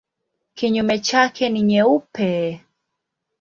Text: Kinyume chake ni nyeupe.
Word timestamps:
Kinyume 0.53 0.99
chake 0.99 1.49
ni 1.49 1.61
nyeupe. 1.61 2.59